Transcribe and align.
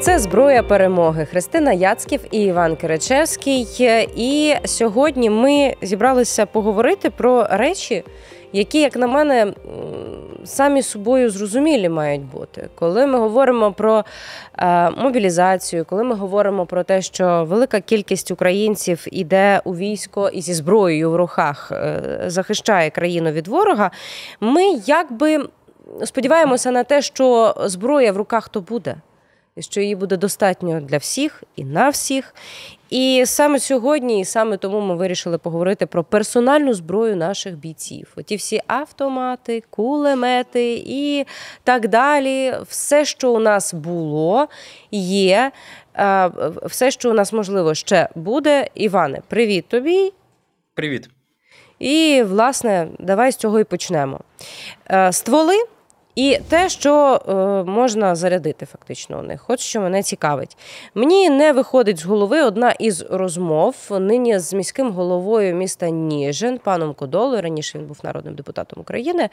Це 0.00 0.18
зброя 0.18 0.62
перемоги. 0.62 1.24
Христина 1.24 1.72
Яцьків 1.72 2.20
і 2.30 2.42
Іван 2.42 2.76
Киричевський. 2.76 3.66
І 4.16 4.54
сьогодні 4.64 5.30
ми 5.30 5.74
зібралися 5.82 6.46
поговорити 6.46 7.10
про 7.10 7.46
речі, 7.50 8.04
які, 8.52 8.80
як 8.80 8.96
на 8.96 9.06
мене, 9.06 9.52
самі 10.44 10.82
собою 10.82 11.30
зрозумілі 11.30 11.88
мають 11.88 12.24
бути. 12.24 12.68
Коли 12.74 13.06
ми 13.06 13.18
говоримо 13.18 13.72
про 13.72 14.04
е, 14.58 14.90
мобілізацію, 14.90 15.84
коли 15.84 16.04
ми 16.04 16.14
говоримо 16.14 16.66
про 16.66 16.82
те, 16.82 17.02
що 17.02 17.44
велика 17.48 17.80
кількість 17.80 18.30
українців 18.30 19.04
іде 19.12 19.60
у 19.64 19.76
військо 19.76 20.28
і 20.28 20.40
зі 20.40 20.54
зброєю 20.54 21.10
в 21.10 21.16
руках 21.16 21.72
е, 21.72 22.02
захищає 22.26 22.90
країну 22.90 23.30
від 23.30 23.48
ворога, 23.48 23.90
ми 24.40 24.62
якби 24.86 25.48
сподіваємося 26.04 26.70
на 26.70 26.84
те, 26.84 27.02
що 27.02 27.54
зброя 27.66 28.12
в 28.12 28.16
руках 28.16 28.48
то 28.48 28.60
буде. 28.60 28.96
Що 29.58 29.80
її 29.80 29.96
буде 29.96 30.16
достатньо 30.16 30.80
для 30.80 30.98
всіх 30.98 31.44
і 31.56 31.64
на 31.64 31.88
всіх. 31.88 32.34
І 32.90 33.22
саме 33.26 33.58
сьогодні, 33.58 34.20
і 34.20 34.24
саме 34.24 34.56
тому 34.56 34.80
ми 34.80 34.96
вирішили 34.96 35.38
поговорити 35.38 35.86
про 35.86 36.04
персональну 36.04 36.74
зброю 36.74 37.16
наших 37.16 37.56
бійців. 37.56 38.12
Оті 38.16 38.36
всі 38.36 38.60
автомати, 38.66 39.62
кулемети 39.70 40.84
і 40.86 41.26
так 41.64 41.88
далі. 41.88 42.54
Все, 42.68 43.04
що 43.04 43.32
у 43.32 43.38
нас 43.38 43.74
було, 43.74 44.48
є, 44.90 45.52
е, 45.94 46.30
все, 46.62 46.90
що 46.90 47.10
у 47.10 47.14
нас 47.14 47.32
можливо 47.32 47.74
ще 47.74 48.08
буде. 48.14 48.68
Іване, 48.74 49.20
привіт 49.28 49.68
тобі. 49.68 50.12
Привіт. 50.74 51.08
І, 51.78 52.22
власне, 52.26 52.88
давай 52.98 53.32
з 53.32 53.36
цього 53.36 53.60
і 53.60 53.64
почнемо. 53.64 54.20
Е, 54.90 55.12
Стволи 55.12 55.56
і 56.16 56.38
те, 56.48 56.68
що 56.68 57.20
е, 57.28 57.34
можна 57.70 58.14
зарядити 58.14 58.66
фактично 58.66 59.18
у 59.18 59.22
них. 59.22 59.44
От 59.48 59.60
що 59.60 59.80
мене 59.80 60.02
цікавить. 60.02 60.56
Мені 60.94 61.30
не 61.30 61.52
виходить 61.52 61.98
з 61.98 62.04
голови 62.04 62.42
одна 62.42 62.70
із 62.70 63.04
розмов 63.10 63.76
нині 63.90 64.38
з 64.38 64.52
міським 64.52 64.90
головою 64.90 65.54
міста 65.54 65.90
Ніжин, 65.90 66.58
паном 66.58 66.94
Кодолою. 66.94 67.42
Раніше 67.42 67.78
він 67.78 67.86
був 67.86 67.98
народним 68.02 68.34
депутатом 68.34 68.80
України, 68.80 69.28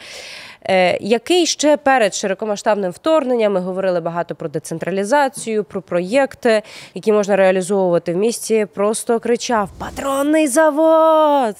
е, 0.61 0.97
який 1.01 1.45
ще 1.45 1.77
перед 1.77 2.13
широкомасштабним 2.13 2.91
вторгненням 2.91 3.53
ми 3.53 3.59
говорили 3.59 4.01
багато 4.01 4.35
про 4.35 4.49
децентралізацію, 4.49 5.63
про 5.63 5.81
проєкти, 5.81 6.61
які 6.93 7.11
можна 7.11 7.35
реалізовувати 7.35 8.13
в 8.13 8.17
місті. 8.17 8.67
Просто 8.73 9.19
кричав: 9.19 9.69
Патронний 9.77 10.47
завод! 10.47 11.55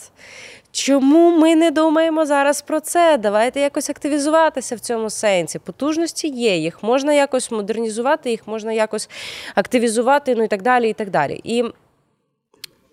Чому 0.75 1.37
ми 1.39 1.55
не 1.55 1.71
думаємо 1.71 2.25
зараз 2.25 2.61
про 2.61 2.79
це? 2.79 3.17
Давайте 3.17 3.59
якось 3.59 3.89
активізуватися 3.89 4.75
в 4.75 4.79
цьому 4.79 5.09
сенсі. 5.09 5.59
Потужності 5.59 6.27
є, 6.27 6.57
їх 6.57 6.83
можна 6.83 7.13
якось 7.13 7.51
модернізувати, 7.51 8.29
їх 8.29 8.47
можна 8.47 8.73
якось 8.73 9.09
активізувати, 9.55 10.35
ну 10.35 10.43
і 10.43 10.47
так 10.47 10.61
далі. 10.61 10.89
І 10.89 10.93
так 10.93 11.09
далі. 11.09 11.41
І 11.43 11.63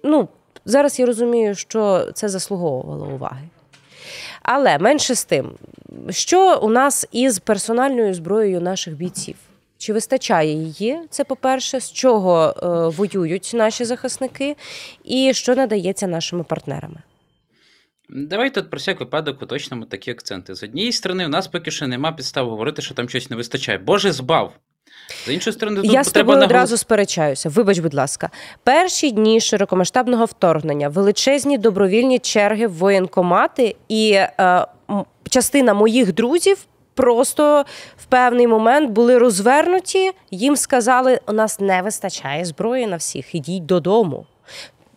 ну, 0.04 0.28
зараз 0.64 0.98
я 0.98 1.06
розумію, 1.06 1.54
що 1.54 2.06
це 2.14 2.28
заслуговувало 2.28 3.06
уваги. 3.14 3.48
Але 4.42 4.78
менше 4.78 5.14
з 5.14 5.24
тим, 5.24 5.50
що 6.10 6.58
у 6.62 6.68
нас 6.68 7.06
із 7.12 7.38
персональною 7.38 8.14
зброєю 8.14 8.60
наших 8.60 8.94
бійців? 8.94 9.36
Чи 9.78 9.92
вистачає 9.92 10.52
її? 10.52 10.98
Це 11.10 11.24
по-перше, 11.24 11.80
з 11.80 11.92
чого 11.92 12.54
е, 12.62 12.66
воюють 12.96 13.50
наші 13.54 13.84
захисники, 13.84 14.56
і 15.04 15.34
що 15.34 15.54
надається 15.54 16.06
нашими 16.06 16.44
партнерами? 16.44 17.02
Давай 18.12 18.50
тут 18.50 18.70
про 18.70 18.78
всяк 18.78 19.00
випадок 19.00 19.42
уточнимо 19.42 19.84
такі 19.84 20.10
акценти. 20.10 20.54
З 20.54 20.62
однієї 20.62 20.92
сторони, 20.92 21.26
у 21.26 21.28
нас 21.28 21.48
поки 21.48 21.70
що 21.70 21.88
нема 21.88 22.12
підстав 22.12 22.50
говорити, 22.50 22.82
що 22.82 22.94
там 22.94 23.08
щось 23.08 23.30
не 23.30 23.36
вистачає. 23.36 23.78
Боже 23.78 24.12
збав. 24.12 24.52
З 25.26 25.28
іншої 25.32 25.54
сторони, 25.54 25.80
тут 25.80 25.92
Я 25.92 26.04
з 26.04 26.12
тобою 26.12 26.38
наголос- 26.38 26.44
одразу 26.44 26.76
сперечаюся. 26.76 27.48
Вибач, 27.48 27.78
будь 27.78 27.94
ласка, 27.94 28.30
перші 28.64 29.10
дні 29.10 29.40
широкомасштабного 29.40 30.24
вторгнення, 30.24 30.88
величезні 30.88 31.58
добровільні 31.58 32.18
черги 32.18 32.66
в 32.66 32.72
воєнкомати, 32.72 33.76
і 33.88 34.12
е, 34.12 34.66
частина 35.30 35.74
моїх 35.74 36.14
друзів 36.14 36.66
просто 36.94 37.64
в 37.96 38.04
певний 38.04 38.46
момент 38.46 38.90
були 38.90 39.18
розвернуті. 39.18 40.10
Їм 40.30 40.56
сказали, 40.56 41.20
у 41.28 41.32
нас 41.32 41.60
не 41.60 41.82
вистачає 41.82 42.44
зброї 42.44 42.86
на 42.86 42.96
всіх, 42.96 43.34
ідіть 43.34 43.66
додому. 43.66 44.26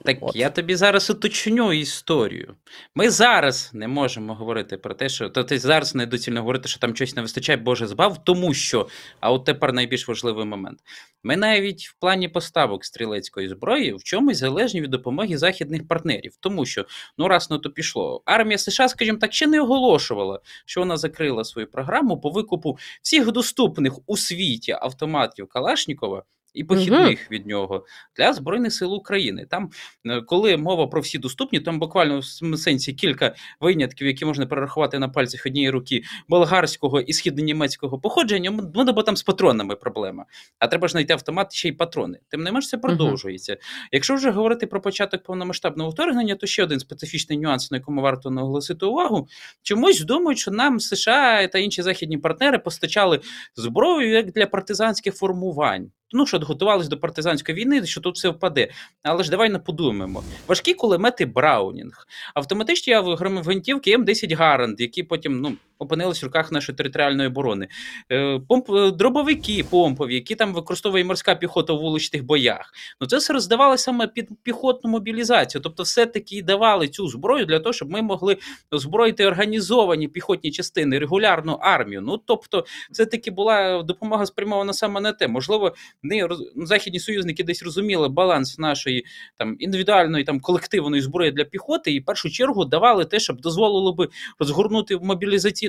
Так 0.03 0.17
От. 0.21 0.35
я 0.35 0.49
тобі 0.49 0.75
зараз 0.75 1.09
уточню 1.09 1.73
історію. 1.73 2.55
Ми 2.95 3.09
зараз 3.09 3.71
не 3.73 3.87
можемо 3.87 4.35
говорити 4.35 4.77
про 4.77 4.93
те, 4.93 5.09
що 5.09 5.29
то 5.29 5.43
ти 5.43 5.59
зараз 5.59 5.95
недоцільно 5.95 6.39
говорити, 6.39 6.69
що 6.69 6.79
там 6.79 6.95
щось 6.95 7.15
не 7.15 7.21
вистачає, 7.21 7.57
Боже 7.57 7.87
збав, 7.87 8.23
тому 8.23 8.53
що. 8.53 8.87
А 9.19 9.31
от 9.31 9.45
тепер 9.45 9.73
найбільш 9.73 10.07
важливий 10.07 10.45
момент. 10.45 10.79
Ми 11.23 11.37
навіть 11.37 11.81
в 11.87 11.95
плані 11.99 12.29
поставок 12.29 12.85
стрілецької 12.85 13.49
зброї 13.49 13.93
в 13.93 14.03
чомусь 14.03 14.37
залежні 14.37 14.81
від 14.81 14.89
допомоги 14.89 15.37
західних 15.37 15.87
партнерів, 15.87 16.33
тому 16.39 16.65
що 16.65 16.85
ну 17.17 17.27
раз 17.27 17.51
на 17.51 17.57
то 17.57 17.69
пішло. 17.69 18.21
Армія 18.25 18.57
США, 18.57 18.89
скажімо 18.89 19.17
так, 19.17 19.33
ще 19.33 19.47
не 19.47 19.61
оголошувала, 19.61 20.39
що 20.65 20.81
вона 20.81 20.97
закрила 20.97 21.43
свою 21.43 21.71
програму 21.71 22.21
по 22.21 22.29
викупу 22.29 22.77
всіх 23.01 23.31
доступних 23.31 23.93
у 24.05 24.17
світі 24.17 24.71
автоматів 24.71 25.47
Калашнікова. 25.47 26.23
І 26.53 26.63
похідних 26.63 27.31
від 27.31 27.47
нього 27.47 27.85
для 28.17 28.33
Збройних 28.33 28.73
сил 28.73 28.93
України. 28.93 29.45
Там, 29.49 29.69
е, 30.05 30.21
коли 30.21 30.57
мова 30.57 30.87
про 30.87 31.01
всі 31.01 31.17
доступні, 31.17 31.59
там 31.59 31.79
буквально 31.79 32.19
в 32.19 32.57
сенсі 32.57 32.93
кілька 32.93 33.35
винятків, 33.59 34.07
які 34.07 34.25
можна 34.25 34.45
перерахувати 34.45 34.99
на 34.99 35.09
пальцях 35.09 35.45
однієї 35.45 35.69
руки 35.69 36.03
болгарського 36.27 37.01
і 37.01 37.13
східнонімецького 37.13 37.99
походження. 37.99 38.51
Ну, 38.75 38.93
бо 38.93 39.03
там 39.03 39.17
з 39.17 39.23
патронами 39.23 39.75
проблема. 39.75 40.25
А 40.59 40.67
треба 40.67 40.87
ж 40.87 40.91
знайти 40.91 41.13
автомат 41.13 41.53
ще 41.53 41.67
й 41.67 41.71
патрони. 41.71 42.19
Тим 42.29 42.43
не 42.43 42.51
менш, 42.51 42.69
це 42.69 42.77
продовжується. 42.77 43.57
Якщо 43.91 44.15
вже 44.15 44.31
говорити 44.31 44.67
про 44.67 44.81
початок 44.81 45.23
повномасштабного 45.23 45.89
вторгнення, 45.89 46.35
то 46.35 46.47
ще 46.47 46.63
один 46.63 46.79
специфічний 46.79 47.37
нюанс, 47.37 47.71
на 47.71 47.77
якому 47.77 48.01
варто 48.01 48.29
наголосити 48.29 48.85
увагу. 48.85 49.27
Чомусь 49.61 50.01
думають, 50.01 50.39
що 50.39 50.51
нам 50.51 50.79
США 50.79 51.47
та 51.47 51.59
інші 51.59 51.81
західні 51.81 52.17
партнери 52.17 52.59
постачали 52.59 53.19
зброю 53.55 54.09
як 54.09 54.31
для 54.31 54.45
партизанських 54.45 55.15
формувань. 55.15 55.91
Ну, 56.13 56.25
що 56.25 56.39
готувалися 56.39 56.89
до 56.89 56.97
партизанської 56.97 57.57
війни, 57.57 57.85
що 57.85 58.01
тут 58.01 58.15
все 58.15 58.29
впаде. 58.29 58.67
Але 59.03 59.23
ж 59.23 59.29
давай 59.29 59.49
не 59.49 59.59
подумаємо. 59.59 60.23
Важкі 60.47 60.73
кулемети 60.73 61.25
Браунінг, 61.25 62.07
автоматичні 62.33 62.93
гвинтівки 63.41 63.97
М10 63.97 64.35
Гаранд, 64.35 64.81
які 64.81 65.03
потім 65.03 65.41
ну, 65.41 65.53
опинились 65.83 66.21
в 66.21 66.25
руках 66.25 66.51
нашої 66.51 66.75
територіальної 66.75 67.29
оборони, 67.29 67.67
Е, 68.11 68.39
помп, 68.47 68.69
е, 68.69 68.91
дробовики 68.91 69.65
помпові, 69.69 70.13
які 70.15 70.35
там 70.35 70.53
використовує 70.53 71.03
морська 71.03 71.35
піхота 71.35 71.73
у 71.73 71.79
вуличних 71.79 72.23
боях. 72.23 72.71
Ну 73.01 73.07
це 73.07 73.17
все 73.17 73.33
роздавали 73.33 73.77
саме 73.77 74.07
під 74.07 74.29
піхотну 74.43 74.89
мобілізацію. 74.89 75.61
Тобто, 75.61 75.83
все-таки 75.83 76.41
давали 76.41 76.87
цю 76.87 77.07
зброю 77.07 77.45
для 77.45 77.59
того, 77.59 77.73
щоб 77.73 77.89
ми 77.91 78.01
могли 78.01 78.37
озброїти 78.71 79.25
організовані 79.25 80.07
піхотні 80.07 80.51
частини, 80.51 80.99
регулярну 80.99 81.53
армію. 81.53 82.01
Ну 82.01 82.17
тобто, 82.17 82.65
це 82.91 83.05
таки 83.05 83.31
була 83.31 83.83
допомога 83.83 84.25
спрямована 84.25 84.73
саме 84.73 85.01
на 85.01 85.13
те. 85.13 85.27
Можливо, 85.27 85.75
не 86.03 86.27
ну, 86.55 86.65
західні 86.65 86.99
союзники 86.99 87.43
десь 87.43 87.63
розуміли 87.63 88.09
баланс 88.09 88.59
нашої 88.59 89.05
там 89.37 89.55
індивідуальної 89.59 90.23
там 90.23 90.39
колективної 90.39 91.01
зброї 91.01 91.31
для 91.31 91.43
піхоти, 91.43 91.93
і 91.93 91.99
в 91.99 92.05
першу 92.05 92.29
чергу 92.29 92.65
давали 92.65 93.05
те, 93.05 93.19
щоб 93.19 93.41
дозволило 93.41 93.93
би 93.93 94.09
розгорнути 94.39 94.95
в 94.95 95.03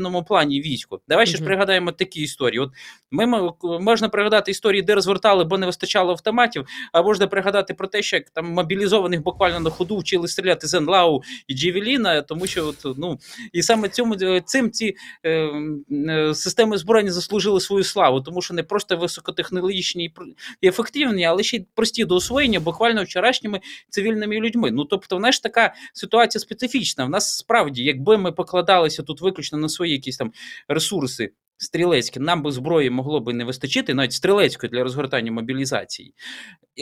мобілізаційному 0.04 0.24
плані 0.24 0.60
військо. 0.60 1.00
Давай 1.08 1.26
ще 1.26 1.38
ж 1.38 1.44
пригадаємо 1.44 1.92
такі 1.92 2.22
історії. 2.22 2.60
От 2.60 2.70
ми 3.10 3.52
можна 3.80 4.08
пригадати 4.08 4.50
історії, 4.50 4.82
де 4.82 4.94
розвертали, 4.94 5.44
бо 5.44 5.58
не 5.58 5.66
вистачало 5.66 6.10
автоматів, 6.10 6.66
а 6.92 7.02
можна 7.02 7.26
пригадати 7.26 7.74
про 7.74 7.86
те, 7.86 8.02
що 8.02 8.16
як 8.16 8.30
там 8.30 8.52
мобілізованих 8.52 9.22
буквально 9.22 9.60
на 9.60 9.70
ходу 9.70 9.98
вчили 9.98 10.28
стріляти 10.28 10.66
з 10.66 10.74
Енлау 10.74 11.22
і 11.46 11.54
Джевеліна, 11.54 12.22
тому 12.22 12.46
що 12.46 12.66
от, 12.66 12.98
ну 12.98 13.18
і 13.52 13.62
саме 13.62 13.88
цьому 13.88 14.16
цим 14.40 14.70
ці 14.70 14.94
е, 15.22 15.50
е, 15.92 16.34
системи 16.34 16.78
збройні 16.78 17.10
заслужили 17.10 17.60
свою 17.60 17.84
славу, 17.84 18.20
тому 18.20 18.42
що 18.42 18.54
не 18.54 18.62
просто 18.62 18.96
високотехнологічні 18.96 20.14
і 20.60 20.68
ефективні, 20.68 21.24
але 21.24 21.42
ще 21.42 21.56
й 21.56 21.66
прості 21.74 22.04
до 22.04 22.14
освоєння 22.14 22.60
буквально 22.60 23.04
вчорашніми 23.04 23.60
цивільними 23.88 24.40
людьми. 24.40 24.70
Ну 24.70 24.84
тобто, 24.84 25.16
вона 25.16 25.32
ж 25.32 25.42
така 25.42 25.74
ситуація 25.92 26.40
специфічна. 26.40 27.04
В 27.04 27.10
нас 27.10 27.36
справді, 27.36 27.84
якби 27.84 28.18
ми 28.18 28.32
покладалися 28.32 29.02
тут 29.02 29.20
виключно 29.20 29.58
на 29.58 29.68
свої 29.68 29.83
якісь 29.90 30.16
там 30.16 30.32
ресурси. 30.68 31.32
Стрілецькі, 31.56 32.20
нам 32.20 32.42
би 32.42 32.52
зброї 32.52 32.90
могло 32.90 33.20
би 33.20 33.34
не 33.34 33.44
вистачити, 33.44 33.94
навіть 33.94 34.12
стрілецької 34.12 34.70
для 34.70 34.82
розгортання 34.82 35.32
мобілізації. 35.32 36.14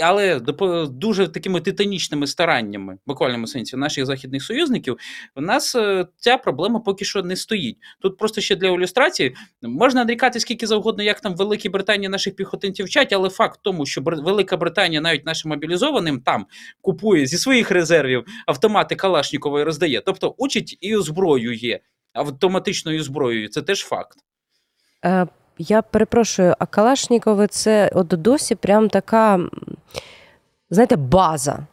Але 0.03 0.41
дуже 0.91 1.29
такими 1.29 1.61
титанічними 1.61 2.27
стараннями, 2.27 2.95
в 2.95 2.99
буквальному 3.07 3.47
сенсі, 3.47 3.77
наших 3.77 4.07
західних 4.07 4.45
союзників, 4.45 4.97
у 5.37 5.41
нас 5.41 5.75
е, 5.75 6.07
ця 6.17 6.37
проблема 6.37 6.81
поки 6.81 7.05
що 7.05 7.23
не 7.23 7.37
стоїть. 7.37 7.77
Тут 8.01 8.19
просто 8.19 8.41
ще 8.41 8.57
для 8.57 8.69
ілюстрації 8.69 9.37
можна 9.63 10.05
нарікати 10.05 10.41
скільки 10.41 10.67
завгодно, 10.67 11.03
як 11.03 11.21
там 11.21 11.35
в 11.35 11.37
Великій 11.37 11.69
Британії 11.69 12.09
наших 12.09 12.37
піхотинців 12.37 12.87
вчать, 12.87 13.13
але 13.13 13.29
факт 13.29 13.59
в 13.61 13.63
тому, 13.63 13.87
що 13.87 14.01
Велика 14.05 14.57
Британія 14.57 15.01
навіть 15.01 15.27
нашим 15.27 15.49
мобілізованим 15.49 16.21
там 16.21 16.47
купує 16.81 17.27
зі 17.27 17.39
своїх 17.39 17.71
резервів 17.71 18.25
автомати 18.47 18.97
Калашнікова 18.97 19.61
і 19.61 19.65
роздає. 19.65 20.03
Тобто 20.07 20.35
учить 20.39 20.79
і 20.81 20.97
озброює 20.97 21.81
автоматичною 22.13 23.03
зброєю. 23.03 23.49
Це 23.49 23.63
теж 23.63 23.81
факт. 23.81 24.19
Е, 25.05 25.27
я 25.59 25.83
перепрошую, 25.83 26.55
а 26.59 26.67
Калашнікови 26.67 27.47
це 27.47 27.91
от 27.95 28.07
досі 28.07 28.55
прям 28.55 28.89
така, 28.89 29.41
знаєте, 30.71 30.97
база. 30.97 31.67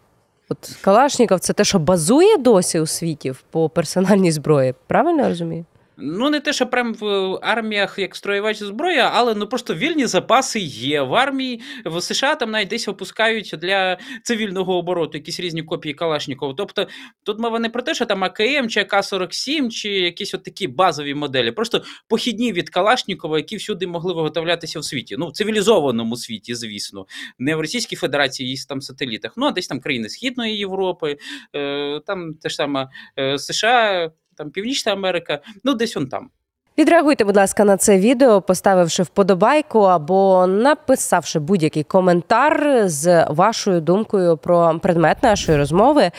От 0.50 0.78
Калашніков 0.82 1.40
це 1.40 1.54
те, 1.54 1.64
що 1.64 1.80
базує 1.80 2.38
досі 2.38 2.80
у 2.80 2.86
світі 2.86 3.34
по 3.50 3.70
персональній 3.70 4.32
зброї. 4.32 4.74
Правильно 4.88 5.22
я 5.22 5.30
розумію? 5.30 5.66
Ну, 6.01 6.30
не 6.30 6.40
те, 6.40 6.54
що 6.54 6.68
прям 6.68 6.94
в 6.94 7.06
арміях 7.42 8.00
як 8.00 8.16
строєвач 8.16 8.57
зброя, 8.57 9.12
але 9.13 9.36
ну 9.36 9.48
просто 9.48 9.75
вільні 9.75 10.06
запаси 10.06 10.60
є. 10.60 11.01
В 11.01 11.13
армії 11.16 11.62
в 11.86 12.01
США 12.01 12.36
там 12.36 12.51
навіть 12.51 12.68
десь 12.68 12.88
випускають 12.88 13.56
для 13.57 13.98
цивільного 14.24 14.78
обороту 14.78 15.18
якісь 15.18 15.40
різні 15.40 15.63
копії 15.63 15.94
Калашнікова. 15.94 16.54
Тобто 16.57 16.88
тут 17.24 17.40
мова 17.40 17.60
не 17.60 17.69
про 17.69 17.81
те, 17.81 17.94
що 17.94 18.06
там 18.06 18.24
АКМ 18.24 18.68
чи 18.69 18.80
АК-47, 18.80 19.69
чи 19.69 19.90
якісь 19.90 20.34
от 20.34 20.44
такі 20.44 20.68
базові 20.68 21.13
моделі, 21.13 21.51
просто 21.51 21.84
похідні 22.07 22.54
від 22.54 22.69
Калашнікова, 22.69 23.38
які 23.38 23.56
всюди 23.56 23.88
могли 23.88 24.13
виготовлятися 24.13 24.80
в 24.80 24.86
світі. 24.86 25.16
Ну, 25.19 25.28
в 25.28 25.31
цивілізованому 25.31 26.18
світі, 26.18 26.56
звісно, 26.56 27.06
не 27.40 27.56
в 27.56 27.60
Російській 27.60 27.95
Федерації, 27.95 28.50
є 28.50 28.56
там 28.69 28.81
сателітах, 28.81 29.34
ну 29.38 29.45
а 29.45 29.52
десь 29.52 29.68
там 29.68 29.80
країни 29.80 30.10
Східної 30.10 30.57
Європи, 30.57 31.18
е, 31.56 32.02
там 32.06 32.34
те 32.34 32.50
ж 32.50 32.56
саме 32.56 32.88
е, 33.19 33.38
США 33.38 34.12
там 34.40 34.50
Північна 34.52 34.92
Америка, 34.92 35.40
ну 35.64 35.74
десь 35.74 35.98
он 35.98 36.08
там. 36.08 36.30
Відреагуйте, 36.78 37.24
будь 37.24 37.36
ласка, 37.36 37.64
на 37.64 37.78
це 37.78 37.98
відео, 37.98 38.42
поставивши 38.42 39.04
вподобайку 39.04 39.80
або 39.80 40.48
написавши 40.48 41.40
будь-який 41.40 41.84
коментар 41.84 42.84
з 42.86 43.26
вашою 43.30 43.82
думкою 43.82 44.38
про 44.38 44.80
предмет 44.80 45.24
нашої 45.24 45.58
розмови 45.58 46.12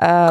е, 0.00 0.30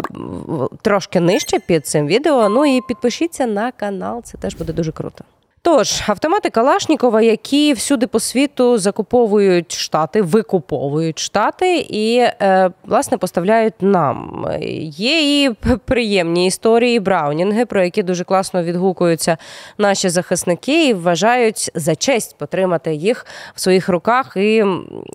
трошки 0.81 1.19
нижче 1.19 1.59
під 1.59 1.87
цим 1.87 2.07
відео. 2.07 2.49
Ну 2.49 2.65
і 2.65 2.81
підпишіться 2.87 3.45
на 3.45 3.71
канал, 3.71 4.21
це 4.23 4.37
теж 4.37 4.55
буде 4.55 4.73
дуже 4.73 4.91
круто. 4.91 5.23
Тож, 5.69 6.01
автомати 6.07 6.49
Калашнікова, 6.49 7.21
які 7.21 7.73
всюди 7.73 8.07
по 8.07 8.19
світу 8.19 8.77
закуповують 8.77 9.71
штати, 9.71 10.21
викуповують 10.21 11.19
штати 11.19 11.77
і 11.89 12.17
е, 12.17 12.69
власне 12.85 13.17
поставляють 13.17 13.73
нам. 13.81 14.47
Є 14.91 15.43
і 15.43 15.53
приємні 15.85 16.45
історії 16.45 16.99
Браунінги, 16.99 17.65
про 17.65 17.83
які 17.83 18.03
дуже 18.03 18.23
класно 18.23 18.63
відгукуються 18.63 19.37
наші 19.77 20.09
захисники 20.09 20.87
і 20.87 20.93
вважають 20.93 21.71
за 21.75 21.95
честь 21.95 22.37
потримати 22.37 22.93
їх 22.93 23.25
в 23.55 23.61
своїх 23.61 23.89
руках 23.89 24.33
і 24.35 24.63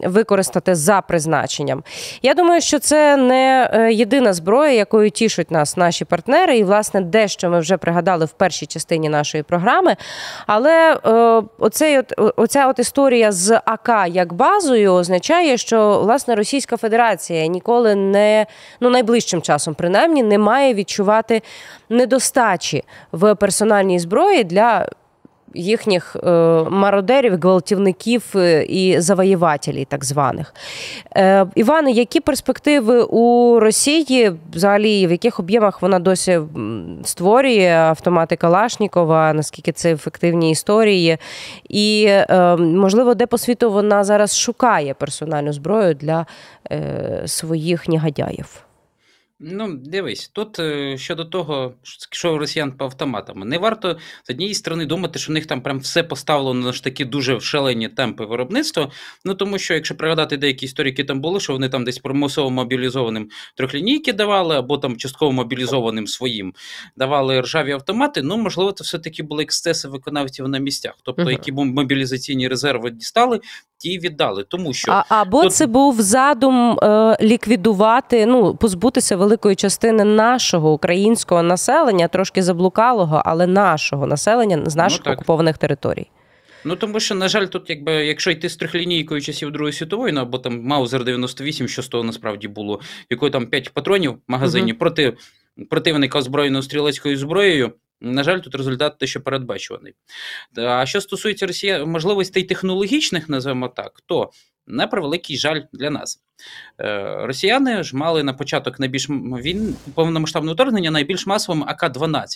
використати 0.05 0.75
за 0.75 1.01
призначенням. 1.01 1.83
Я 2.23 2.35
думаю, 2.35 2.61
що 2.61 2.79
це 2.79 3.17
не 3.17 3.71
е, 3.73 3.93
єдина 3.93 4.33
зброя, 4.33 4.73
якою 4.73 5.11
тішуть 5.11 5.51
нас 5.51 5.77
наші 5.77 6.05
партнери, 6.05 6.59
і 6.59 6.65
власне 6.65 7.01
дещо 7.01 7.51
ми 7.51 7.61
вже 7.61 7.77
пригадали 7.77 8.25
в 8.25 8.33
першій 8.33 8.67
частині 8.67 9.09
нашої 9.09 9.43
програми. 9.43 9.97
Але 10.47 10.99
е, 11.07 11.43
оцей 11.59 11.99
от, 11.99 12.13
оця 12.37 12.67
от 12.67 12.79
історія 12.79 13.33
з 13.33 13.61
АК 13.65 14.07
як 14.09 14.33
базою 14.33 14.93
означає, 14.93 15.57
що 15.57 16.01
власне 16.01 16.35
Російська 16.35 16.77
Федерація 16.77 17.47
ніколи 17.47 17.95
не 17.95 18.47
ну 18.81 18.91
найближчим 18.91 19.43
часом, 19.43 19.75
принаймні, 19.75 20.23
не 20.23 20.39
має 20.39 20.75
відчувати 20.75 21.43
недостачі 21.89 22.85
в 23.13 23.35
персональній 23.35 23.99
зброї 23.99 24.45
для 24.45 24.89
їхніх 25.55 26.17
е, 26.17 26.31
мародерів, 26.71 27.41
гвалтівників 27.41 28.25
е, 28.35 28.65
і 28.65 29.01
завоювателів, 29.01 29.87
так 29.87 30.05
званих. 30.05 30.55
Е, 31.17 31.47
Іване, 31.55 31.91
які 31.91 32.21
перспективи 32.21 33.03
у 33.03 33.59
Росії 33.61 34.33
взагалі 34.55 35.07
в 35.07 35.11
яких 35.11 35.41
об'ємах 35.41 35.83
вона 35.83 35.99
досі 35.99 36.41
створює 37.05 37.69
автомати 37.69 38.37
Калашнікова? 38.37 39.33
Наскільки 39.33 39.73
це 39.73 39.93
ефективні 39.93 40.51
історії? 40.51 41.19
І 41.69 42.09
можливо, 42.59 43.15
де 43.15 43.27
по 43.27 43.39
світу 43.39 43.73
вона 43.73 44.05
зараз 44.05 44.39
шукає 44.39 44.95
персональну 44.95 45.53
зброю 45.53 45.95
для 45.95 46.27
своїх 47.27 47.89
негодяїв? 47.89 48.65
Ну, 49.45 49.77
дивись, 49.77 50.29
тут 50.29 50.59
е, 50.59 50.99
щодо 50.99 51.25
того, 51.25 51.75
що 52.11 52.35
у 52.35 52.39
росіян 52.39 52.73
по 52.73 52.85
автоматам, 52.85 53.39
не 53.39 53.59
варто 53.59 53.97
з 54.23 54.31
однієї 54.31 54.55
сторони 54.55 54.87
думати, 54.87 55.19
що 55.19 55.33
у 55.33 55.35
них 55.35 55.47
там 55.47 55.61
прям 55.61 55.79
все 55.79 56.03
поставлено 56.03 56.67
на 56.67 56.73
ж 56.73 56.85
такі 56.85 57.05
дуже 57.05 57.41
шалені 57.41 57.89
темпи 57.89 58.25
виробництва. 58.25 58.91
Ну 59.25 59.35
тому 59.35 59.59
що, 59.59 59.75
якщо 59.75 59.95
пригадати 59.95 60.37
деякі 60.37 60.67
історії, 60.67 60.91
які 60.91 61.05
там 61.05 61.21
були, 61.21 61.41
що 61.41 61.53
вони 61.53 61.69
там 61.69 61.85
десь 61.85 61.99
примусово 61.99 62.51
мобілізованим 62.51 63.29
трьохлінійки 63.57 64.13
давали, 64.13 64.57
або 64.57 64.79
там 64.79 64.97
частково 64.97 65.33
мобілізованим 65.33 66.07
своїм 66.07 66.55
давали 66.97 67.41
ржаві 67.41 67.73
автомати. 67.73 68.23
Ну, 68.23 68.37
можливо, 68.37 68.73
це 68.73 68.85
все-таки 68.85 69.23
були 69.23 69.43
ексцеси 69.43 69.89
виконавців 69.89 70.49
на 70.49 70.59
місцях. 70.59 70.95
Тобто, 71.03 71.31
які 71.31 71.53
мобілізаційні 71.53 72.49
резерви 72.49 72.91
дістали, 72.91 73.41
ті 73.83 73.99
віддали. 73.99 74.45
Тому 74.49 74.75
що 74.75 74.93
а, 74.93 75.05
або 75.09 75.43
тут... 75.43 75.53
це 75.55 75.67
був 75.67 76.01
задум 76.01 76.79
е, 76.83 77.17
ліквідувати, 77.23 78.27
ну 78.27 78.55
позбутися 78.55 79.17
великої 79.33 79.57
частини 79.57 80.05
нашого 80.05 80.73
українського 80.73 81.43
населення, 81.43 82.09
трошки 82.09 82.43
заблукалого, 82.43 83.23
але 83.25 83.47
нашого 83.47 84.07
населення 84.07 84.63
з 84.67 84.77
наших 84.77 85.01
ну, 85.07 85.13
окупованих 85.13 85.59
територій. 85.59 86.07
Ну 86.65 86.77
тому 86.77 87.01
що, 87.01 87.15
на 87.15 87.29
жаль, 87.29 87.47
тут, 87.47 87.71
якби 87.71 87.93
якщо 87.93 88.31
йти 88.31 88.49
з 88.49 88.57
трьохлінійкою 88.57 89.21
часів 89.21 89.51
Другої 89.51 89.73
світової, 89.73 90.13
ну 90.13 90.21
або 90.21 90.39
там 90.39 90.63
Маузер 90.63 91.05
98, 91.05 91.69
що 91.69 91.83
з 91.83 91.89
того 91.89 92.05
насправді 92.05 92.49
було, 92.49 92.81
якої 93.11 93.33
там 93.33 93.47
5 93.47 93.71
патронів 93.75 94.13
в 94.13 94.19
магазині 94.29 94.73
угу. 94.73 94.79
проти 94.79 95.13
противника 95.71 96.19
озброєною 96.19 96.63
стрілецькою 96.63 97.17
зброєю. 97.17 97.73
На 98.05 98.23
жаль, 98.23 98.39
тут 98.39 98.55
результат 98.55 98.99
те, 98.99 99.07
що 99.07 99.21
передбачуваний. 99.21 99.95
А 100.57 100.87
що 100.87 101.01
стосується 101.01 101.47
Росія, 101.47 101.85
можливостей 101.85 102.45
технологічних, 102.45 103.29
називаємо 103.29 103.69
так, 103.69 104.03
то 104.07 104.31
на 104.67 104.87
превеликий 104.87 105.37
жаль 105.37 105.61
для 105.73 105.91
нас. 105.91 106.21
Е, 106.81 107.17
росіяни 107.27 107.83
ж 107.83 107.97
мали 107.97 108.23
на 108.23 108.33
початок 108.33 108.81
найбільш 108.81 109.09
він 109.11 109.77
повномасштабного 109.95 110.55
вторгнення 110.55 110.91
найбільш 110.91 111.27
масовим 111.27 111.65
АК-12. 111.65 112.27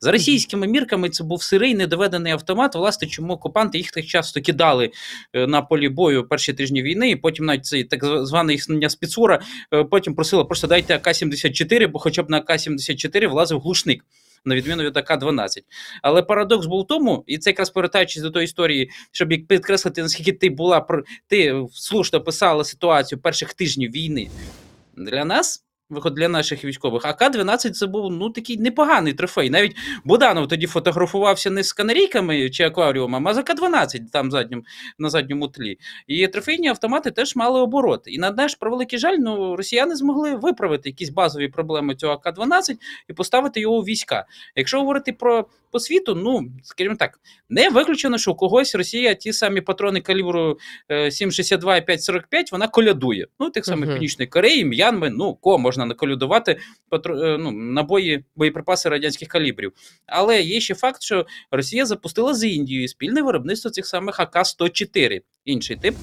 За 0.00 0.12
російськими 0.12 0.66
мірками 0.66 1.10
це 1.10 1.24
був 1.24 1.42
сирий 1.42 1.74
недоведений 1.74 2.32
автомат. 2.32 2.74
Власне, 2.74 3.08
чому 3.08 3.32
окупанти 3.32 3.78
їх 3.78 3.90
так 3.90 4.04
часто 4.04 4.40
кидали 4.40 4.90
е, 5.32 5.46
на 5.46 5.62
полі 5.62 5.88
бою 5.88 6.28
перші 6.28 6.52
тижні 6.52 6.82
війни, 6.82 7.10
і 7.10 7.16
потім 7.16 7.44
навіть 7.44 7.66
цей 7.66 7.84
так 7.84 8.26
званий 8.26 8.56
існення 8.56 8.90
спецура 8.90 9.40
е, 9.74 9.84
потім 9.84 10.14
просила 10.14 10.44
просто 10.44 10.66
дайте 10.66 10.94
АК-74, 10.94 11.88
бо 11.88 11.98
хоча 11.98 12.22
б 12.22 12.30
на 12.30 12.40
АК-74 12.40 13.28
влазив 13.28 13.60
глушник 13.60 14.04
на 14.44 14.54
відміну 14.54 14.82
від 14.82 14.96
АК-12. 14.96 15.48
Але 16.02 16.22
парадокс 16.22 16.66
був 16.66 16.82
в 16.82 16.86
тому, 16.86 17.24
і 17.26 17.38
це 17.38 17.50
якраз 17.50 17.70
повертаючись 17.70 18.22
до 18.22 18.30
тої 18.30 18.44
історії, 18.44 18.90
щоб 19.12 19.28
підкреслити, 19.28 20.02
наскільки 20.02 20.32
ти 20.32 20.50
була 20.50 20.86
ти 21.28 21.66
слушно 21.72 22.20
писала 22.20 22.64
ситуацію 22.64 23.20
перших 23.20 23.54
тижнів 23.54 23.90
війни 23.90 24.30
для 24.96 25.24
нас 25.24 25.64
виход 25.90 26.14
для 26.14 26.28
наших 26.28 26.64
військових. 26.64 27.04
А 27.04 27.12
К-12 27.12 27.70
це 27.70 27.86
був 27.86 28.12
ну 28.12 28.30
такий 28.30 28.58
непоганий 28.58 29.12
трофей. 29.12 29.50
Навіть 29.50 29.76
Буданов 30.04 30.48
тоді 30.48 30.66
фотографувався 30.66 31.50
не 31.50 31.62
з 31.62 31.72
канарійками 31.72 32.50
чи 32.50 32.64
акваріумом, 32.64 33.28
а 33.28 33.34
за 33.34 33.42
К-12 33.42 34.00
там 34.12 34.30
заднім, 34.30 34.64
на 34.98 35.10
задньому 35.10 35.48
тлі. 35.48 35.78
І 36.06 36.26
трофейні 36.26 36.68
автомати 36.68 37.10
теж 37.10 37.36
мали 37.36 37.60
обороти. 37.60 38.10
І 38.10 38.18
на 38.18 38.30
наш 38.30 38.54
превеликий 38.54 38.98
жаль, 38.98 39.16
ну 39.18 39.56
росіяни 39.56 39.96
змогли 39.96 40.34
виправити 40.34 40.88
якісь 40.88 41.10
базові 41.10 41.48
проблеми 41.48 41.94
цього 41.94 42.12
АК-12 42.12 42.76
і 43.08 43.12
поставити 43.12 43.60
його 43.60 43.76
у 43.76 43.82
війська. 43.82 44.26
Якщо 44.56 44.78
говорити 44.78 45.12
про 45.12 45.46
по 45.70 45.80
світу, 45.80 46.14
ну 46.14 46.52
скажімо 46.64 46.96
так, 46.98 47.20
не 47.48 47.70
виключено, 47.70 48.18
що 48.18 48.32
у 48.32 48.34
когось 48.34 48.74
Росія 48.74 49.14
ті 49.14 49.32
самі 49.32 49.60
патрони 49.60 50.00
калібру 50.00 50.58
7,62 50.90 51.78
і 51.78 51.92
5,45 51.92 52.22
вона 52.52 52.68
колядує. 52.68 53.26
Ну, 53.40 53.50
тих 53.50 53.64
самих 53.64 53.88
uh 53.88 53.92
-huh. 53.92 53.94
Північної 53.94 54.28
Кореї, 54.28 54.64
М'янми, 54.64 55.10
ну 55.10 55.34
кого 55.34 55.58
можна 55.58 55.79
наколядувати 55.84 56.20
наколюдувати 56.20 56.56
е, 57.06 57.38
ну, 57.38 57.50
набої, 57.50 58.24
боєприпаси 58.36 58.88
радянських 58.88 59.28
калібрів. 59.28 59.72
Але 60.06 60.42
є 60.42 60.60
ще 60.60 60.74
факт, 60.74 61.02
що 61.02 61.26
Росія 61.50 61.86
запустила 61.86 62.34
з 62.34 62.44
Індією 62.46 62.88
спільне 62.88 63.22
виробництво 63.22 63.70
цих 63.70 63.86
самих 63.86 64.20
АК-104, 64.20 65.20
інший 65.44 65.76
тип. 65.76 65.94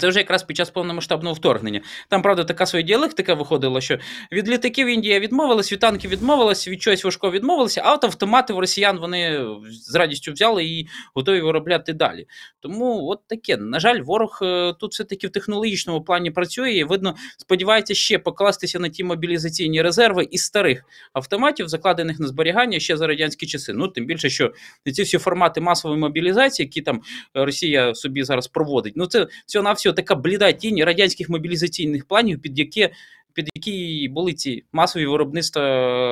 Це 0.00 0.08
вже 0.08 0.18
якраз 0.18 0.42
під 0.42 0.56
час 0.56 0.70
повномасштабного 0.70 1.34
вторгнення. 1.34 1.80
Там, 2.08 2.22
правда, 2.22 2.44
така 2.44 2.66
своя 2.66 2.84
діалектика 2.84 3.34
виходила, 3.34 3.80
що 3.80 3.98
від 4.32 4.48
літаків 4.48 4.86
Індія 4.86 5.20
відмовилась, 5.20 5.72
від 5.72 5.80
танків 5.80 6.10
відмовилась, 6.10 6.68
від 6.68 6.82
чогось 6.82 7.04
важкого 7.04 7.32
відмовилася, 7.32 7.82
а 7.84 7.94
от 7.94 8.04
автомати 8.04 8.52
в 8.52 8.58
росіян 8.58 8.98
вони 8.98 9.46
з 9.70 9.94
радістю 9.94 10.32
взяли 10.32 10.64
і 10.64 10.88
готові 11.14 11.40
виробляти 11.40 11.92
далі. 11.92 12.26
Тому 12.60 13.08
от 13.08 13.26
таке. 13.26 13.56
На 13.56 13.80
жаль, 13.80 14.00
ворог 14.00 14.38
е, 14.42 14.74
тут 14.80 14.92
все-таки 14.92 15.26
в 15.26 15.30
технологічному 15.30 16.02
плані 16.02 16.30
працює 16.30 16.72
і, 16.72 16.84
видно, 16.84 17.14
сподівається 17.38 17.94
ще 17.94 18.18
покластися 18.18 18.78
на 18.78 18.88
ті 18.88 19.04
мобілізаційні 19.04 19.82
резерви 19.82 20.28
із 20.30 20.44
старих 20.44 20.84
автоматів, 21.12 21.68
закладених 21.68 22.20
на 22.20 22.26
зберігання 22.26 22.80
ще 22.80 22.96
за 22.96 23.06
радянські 23.06 23.46
часи. 23.46 23.72
Ну, 23.72 23.88
тим 23.88 24.06
більше, 24.06 24.30
що 24.30 24.52
ці 24.94 25.02
всі 25.02 25.18
формати 25.18 25.60
масової 25.60 26.00
мобілізації, 26.00 26.66
які 26.66 26.82
там 26.82 27.00
Росія 27.34 27.94
собі 27.94 28.22
зараз 28.22 28.48
проводить, 28.48 28.92
ну 28.96 29.06
це 29.06 29.26
всього 29.46 29.62
на 29.62 29.75
всього 29.76 29.94
така 29.94 30.14
бліда 30.14 30.52
тінь 30.52 30.84
радянських 30.84 31.28
мобілізаційних 31.28 32.08
планів, 32.08 32.42
під 32.42 32.58
які 32.58 32.88
під 33.32 33.48
які 33.54 34.08
були 34.12 34.32
ці 34.32 34.64
масові 34.72 35.06
виробництва 35.06 35.62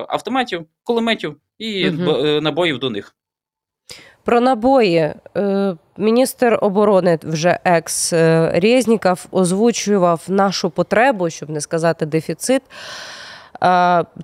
автоматів, 0.08 0.66
кулеметів 0.82 1.36
і 1.58 1.90
угу. 1.90 2.40
набоїв 2.40 2.78
до 2.78 2.90
них. 2.90 3.14
Про 4.24 4.40
набої. 4.40 5.14
Е, 5.36 5.76
міністр 5.96 6.58
оборони 6.62 7.18
вже 7.22 7.58
екс 7.64 8.12
Резніков 8.52 9.26
озвучував 9.30 10.24
нашу 10.28 10.70
потребу, 10.70 11.30
щоб 11.30 11.50
не 11.50 11.60
сказати 11.60 12.06
дефіцит. 12.06 12.62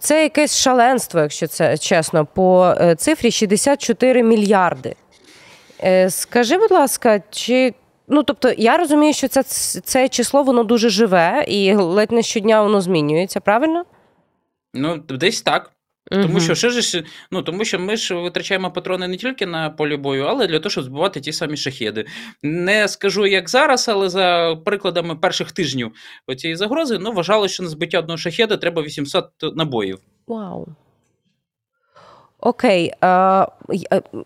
Це 0.01 0.23
якесь 0.23 0.59
шаленство, 0.59 1.21
якщо 1.21 1.47
це 1.47 1.79
чесно, 1.79 2.27
по 2.27 2.75
е, 2.81 2.95
цифрі 2.95 3.31
64 3.31 4.23
мільярди. 4.23 4.95
Е, 5.83 6.11
скажи, 6.11 6.59
будь 6.59 6.71
ласка, 6.71 7.23
чи. 7.31 7.75
Ну, 8.13 8.23
тобто, 8.23 8.53
я 8.59 8.77
розумію, 8.77 9.13
що 9.13 9.29
це 9.29 9.43
це 9.83 10.09
число 10.09 10.43
воно 10.43 10.65
дуже 10.65 10.89
живе 10.89 11.45
і 11.49 11.75
ледь 11.75 12.13
не 12.13 12.23
щодня 12.23 12.63
воно 12.63 12.81
змінюється, 12.81 13.41
правильно? 13.41 13.85
Ну, 14.75 14.97
десь 14.97 15.43
так. 15.43 15.71
Тому 16.11 16.41
що 16.41 16.55
що 16.55 16.71
ж, 16.71 17.05
ну 17.31 17.43
тому 17.43 17.65
що 17.65 17.79
ми 17.79 17.97
ж 17.97 18.15
витрачаємо 18.15 18.71
патрони 18.71 19.09
не 19.09 19.17
тільки 19.17 19.47
на 19.47 19.71
полі 19.71 19.97
бою, 19.97 20.25
але 20.25 20.47
для 20.47 20.59
того, 20.59 20.71
щоб 20.71 20.85
збивати 20.85 21.21
ті 21.21 21.33
самі 21.33 21.57
шахеди. 21.57 22.07
Не 22.43 22.89
скажу 22.89 23.27
як 23.27 23.51
зараз, 23.51 23.89
але 23.89 24.09
за 24.09 24.57
прикладами 24.65 25.17
перших 25.17 25.53
тижнів 25.53 25.93
цієї 26.37 26.57
загрози, 26.57 26.99
ну 26.99 27.13
вважало, 27.13 27.49
що 27.49 27.63
на 27.63 27.69
збиття 27.69 27.99
одного 27.99 28.19
шахеда 28.19 28.57
треба 28.57 28.83
800 28.83 29.31
набоїв. 29.43 29.99
Вау. 30.27 30.67
Окей, 32.41 32.93
а, 33.01 33.47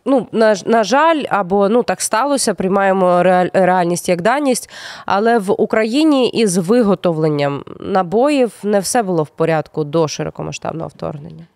ну 0.04 0.28
на 0.33 0.54
на 0.66 0.85
жаль, 0.85 1.25
або 1.28 1.68
ну 1.68 1.83
так 1.83 2.00
сталося, 2.00 2.54
приймаємо 2.54 3.23
реальність 3.52 4.09
як 4.09 4.23
даність, 4.23 4.71
але 5.06 5.38
в 5.38 5.61
Україні 5.61 6.28
із 6.28 6.56
виготовленням 6.56 7.64
набоїв 7.80 8.52
не 8.62 8.80
все 8.80 9.02
було 9.02 9.23
в 9.23 9.28
порядку 9.28 9.85
до 9.85 10.09
широкомасштабного 10.09 10.88
вторгнення. 10.88 11.47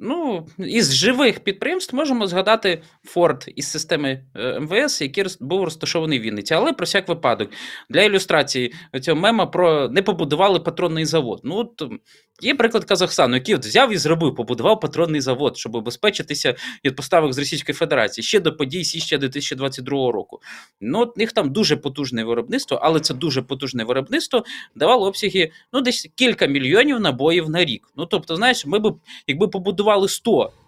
Ну, 0.00 0.46
із 0.58 0.94
живих 0.94 1.40
підприємств 1.40 1.96
можемо 1.96 2.26
згадати 2.26 2.82
Форд 3.04 3.44
із 3.56 3.70
системи 3.70 4.24
е, 4.34 4.60
МВС, 4.60 5.04
який 5.04 5.24
був 5.40 5.64
розташований 5.64 6.18
в 6.18 6.22
Вінниці. 6.22 6.54
Але 6.54 6.72
про 6.72 6.84
всяк 6.84 7.08
випадок 7.08 7.50
для 7.90 8.02
ілюстрації 8.02 8.74
цього 9.02 9.20
мема 9.20 9.46
про 9.46 9.88
не 9.88 10.02
побудували 10.02 10.60
патронний 10.60 11.04
завод. 11.04 11.40
Ну, 11.44 11.56
от 11.56 11.82
Є 12.44 12.54
приклад 12.54 12.84
Казахстану, 12.84 13.34
який 13.34 13.54
от 13.54 13.66
взяв 13.66 13.92
і 13.92 13.96
зробив, 13.96 14.34
побудував 14.34 14.80
патронний 14.80 15.20
завод, 15.20 15.56
щоб 15.56 15.74
обезпечитися 15.74 16.54
від 16.84 16.96
поставок 16.96 17.32
з 17.32 17.38
Російської 17.38 17.74
Федерації 17.74 18.24
ще 18.24 18.40
до 18.40 18.56
подій 18.56 18.84
січня 18.84 19.18
2022 19.18 20.12
року. 20.12 20.40
Ну, 20.80 21.00
от 21.00 21.16
них 21.16 21.32
там 21.32 21.52
дуже 21.52 21.76
потужне 21.76 22.24
виробництво, 22.24 22.78
але 22.82 23.00
це 23.00 23.14
дуже 23.14 23.42
потужне 23.42 23.84
виробництво 23.84 24.44
давало 24.74 25.06
обсяги 25.06 25.50
ну, 25.72 25.80
десь 25.80 26.08
кілька 26.14 26.46
мільйонів 26.46 27.00
набоїв 27.00 27.50
на 27.50 27.64
рік. 27.64 27.88
Ну, 27.96 28.06
тобто, 28.06 28.36
знаєш, 28.36 28.66
ми 28.66 28.78
б, 28.78 28.96
якби 29.26 29.48
побудували 29.48 30.08
100 30.08 30.52
Е, 30.54 30.63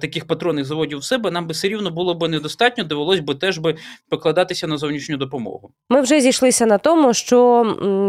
таких 0.00 0.26
патронних 0.26 0.64
заводів 0.64 0.98
в 0.98 1.04
себе, 1.04 1.30
нам 1.30 1.46
би 1.46 1.52
все 1.52 1.68
рівно 1.68 1.90
було 1.90 2.14
б 2.14 2.28
недостатньо, 2.28 2.84
довелось 2.84 3.20
би 3.20 3.34
теж 3.34 3.58
би 3.58 3.76
покладатися 4.08 4.66
на 4.66 4.76
зовнішню 4.76 5.16
допомогу. 5.16 5.70
Ми 5.90 6.00
вже 6.00 6.20
зійшлися 6.20 6.66
на 6.66 6.78
тому, 6.78 7.14
що 7.14 7.64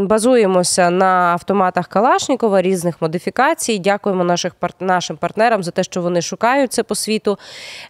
базуємося 0.10 0.90
на 0.90 1.06
автоматах 1.06 1.88
Калашнікова 1.88 2.62
різних 2.62 3.02
модифікацій. 3.02 3.80
Дякуємо 3.80 4.24
наших 4.24 4.54
нашим 4.80 5.18
партнерам 5.18 5.64
за 5.64 5.72
те, 5.72 5.84
що 5.84 6.02
вони 6.02 6.22
шукають 6.22 6.74
це 6.74 6.84
по 6.84 6.96
світу, 6.96 7.38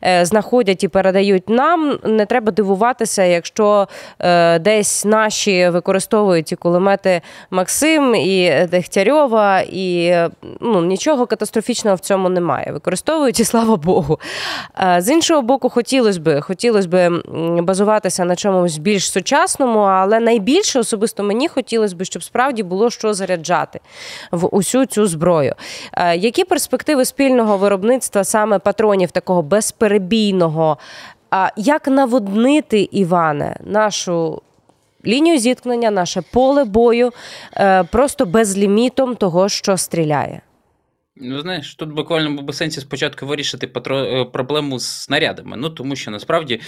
е, 0.03 0.25
знаходять 0.25 0.83
і 0.83 0.87
передають 0.87 1.49
нам. 1.49 1.99
Не 2.03 2.25
треба 2.25 2.51
дивуватися, 2.51 3.23
якщо 3.23 3.87
е, 4.19 4.59
десь 4.59 5.05
наші 5.05 5.69
використовують 5.69 6.47
ці 6.47 6.55
кулемети 6.55 7.21
Максим 7.51 8.15
і 8.15 8.67
Дегтярьова, 8.71 9.59
і 9.59 10.15
ну 10.61 10.81
нічого 10.81 11.25
катастрофічного 11.25 11.95
в 11.95 11.99
цьому 11.99 12.29
немає. 12.29 12.71
Використовують 12.71 13.39
слава 13.51 13.77
Богу. 13.77 14.19
З 14.97 15.09
іншого 15.09 15.41
боку, 15.41 15.69
хотілося 15.69 16.19
б 16.19 16.41
хотілося 16.41 16.87
б 16.87 17.09
базуватися 17.61 18.25
на 18.25 18.35
чомусь 18.35 18.77
більш 18.77 19.11
сучасному, 19.11 19.79
але 19.79 20.19
найбільше 20.19 20.79
особисто 20.79 21.23
мені 21.23 21.47
хотілося 21.47 21.95
б, 21.95 22.03
щоб 22.03 22.23
справді 22.23 22.63
було 22.63 22.89
що 22.89 23.13
заряджати 23.13 23.79
в 24.31 24.55
усю 24.55 24.85
цю 24.85 25.07
зброю. 25.07 25.55
Які 26.15 26.43
перспективи 26.43 27.05
спільного 27.05 27.57
виробництва 27.57 28.23
саме 28.23 28.59
патронів 28.59 29.11
такого 29.11 29.41
безперебійного? 29.41 30.77
Як 31.55 31.87
наводнити, 31.87 32.89
Іване, 32.91 33.55
нашу 33.63 34.41
лінію 35.05 35.37
зіткнення, 35.37 35.91
наше 35.91 36.23
поле 36.33 36.63
бою 36.63 37.11
е, 37.57 37.83
просто 37.83 38.25
безлімітом 38.25 39.15
того, 39.15 39.49
що 39.49 39.77
стріляє? 39.77 40.41
Ну, 41.15 41.39
знаєш, 41.39 41.75
тут 41.75 41.91
буквально 41.91 42.45
в 42.45 42.53
сенсі 42.53 42.81
спочатку 42.81 43.25
вирішити 43.25 43.67
патро... 43.67 43.97
Е, 43.97 44.25
проблему 44.25 44.79
з 44.79 44.85
снарядами. 44.85 45.57
Ну 45.57 45.69
тому 45.69 45.95
що 45.95 46.11
насправді, 46.11 46.61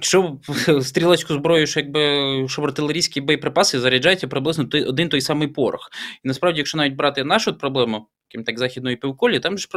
що 0.00 0.38
стрілецьку 0.82 1.34
зброю, 1.34 1.66
що 1.66 1.80
якби 1.80 2.00
що 2.48 2.62
артилерійські 2.62 3.20
боєприпаси 3.20 3.80
заряджаються 3.80 4.28
приблизно 4.28 4.64
той, 4.64 4.84
один 4.84 5.08
той 5.08 5.20
самий 5.20 5.48
порох. 5.48 5.90
І 6.24 6.28
насправді, 6.28 6.58
якщо 6.58 6.78
навіть 6.78 6.94
брати 6.94 7.24
нашу 7.24 7.54
проблему, 7.58 8.08
крім 8.32 8.44
так 8.44 8.58
західної 8.58 8.96
півколі, 8.96 9.40
там 9.40 9.58
ж 9.58 9.68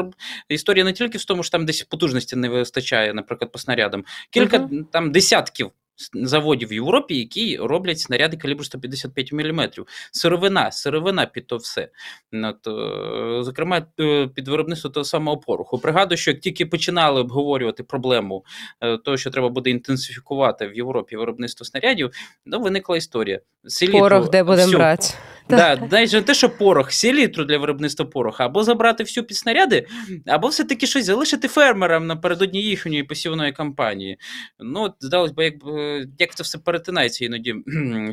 історія 0.50 0.86
не 0.86 0.94
тільки 0.94 1.18
в 1.18 1.26
тому, 1.26 1.44
що 1.44 1.52
там 1.52 1.66
десь 1.66 1.84
потужності 1.84 2.36
не 2.36 2.50
вистачає, 2.50 3.14
наприклад, 3.14 3.52
по 3.52 3.60
снарядам, 3.60 4.04
кілька 4.32 4.58
uh-huh. 4.58 4.86
там 4.92 5.12
десятків 5.12 5.72
заводів 6.14 6.70
в 6.70 6.74
Європі, 6.74 7.18
які 7.18 7.58
роблять 7.58 8.00
снаряди 8.00 8.38
калібру 8.38 8.64
155 8.64 9.34
мм. 9.34 9.70
Сировина, 10.12 10.72
сировина 10.72 11.26
під 11.26 11.48
то 11.48 11.58
все. 11.58 11.90
От, 12.34 12.68
е, 12.68 13.44
Зокрема, 13.44 13.86
е, 14.00 14.28
під 14.28 14.48
виробництво 14.48 14.90
того 14.90 15.04
самого 15.04 15.38
пороху. 15.38 15.80
Пригадую, 15.80 16.18
що 16.18 16.32
як 16.32 16.40
тільки 16.40 16.66
починали 16.66 17.22
обговорювати 17.22 17.84
проблему 17.84 18.46
е, 18.82 18.98
того, 18.98 19.18
що 19.18 19.30
треба 19.30 19.50
буде 19.50 19.70
інтенсифікувати 19.70 20.68
в 20.68 20.76
Європі 20.76 21.16
виробництво 21.16 21.66
снарядів, 21.66 22.12
ну 22.46 22.60
виникла 22.60 22.98
історія. 22.98 23.40
Селітру, 23.68 24.00
Порох, 24.00 24.30
де 24.30 24.44
будемо 24.44 24.72
брати. 24.72 25.08
Да, 25.50 25.88
навіть 25.92 26.14
не 26.14 26.22
те, 26.22 26.34
що 26.34 26.50
порох, 26.50 26.92
селітру 26.92 27.46
для 27.46 27.58
виробництва 27.58 28.06
пороха, 28.06 28.46
або 28.46 28.64
забрати 28.64 29.04
всю 29.04 29.24
під 29.24 29.38
снаряди, 29.38 29.88
або 30.26 30.48
все-таки 30.48 30.88
щось 30.88 31.06
залишити 31.06 31.48
фермерам 31.48 32.08
напередодні 32.08 32.62
їхньої 32.62 33.04
посівної 33.04 33.52
кампанії. 33.52 34.18
Ну, 34.60 34.94
здалось 35.00 35.32
би, 35.32 35.44
якби 35.44 36.08
як 36.20 36.36
це 36.36 36.44
все 36.44 36.58
перетинається 36.58 37.26
іноді 37.26 37.56